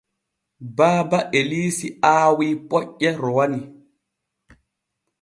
Baaba 0.75 1.19
Eliisi 1.39 1.87
aawi 2.13 2.47
poƴƴe 2.69 3.09
rowani. 3.21 3.59